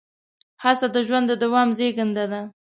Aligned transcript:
هڅه 0.63 0.87
د 0.95 0.97
ژوند 1.07 1.25
د 1.29 1.33
دوام 1.43 1.69
زېږنده 1.77 2.25
ده. 2.31 2.41